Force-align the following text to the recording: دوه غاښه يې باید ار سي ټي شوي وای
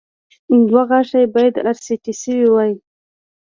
دوه 0.69 0.83
غاښه 0.89 1.17
يې 1.21 1.27
باید 1.35 1.55
ار 1.69 1.77
سي 1.85 1.95
ټي 2.03 2.13
شوي 2.21 2.45
وای 2.49 2.71